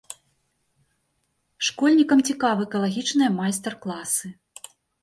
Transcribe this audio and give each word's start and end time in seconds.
Школьнікам 1.67 2.27
цікавы 2.31 2.61
экалагічныя 2.69 3.29
майстар-класы. 3.39 4.27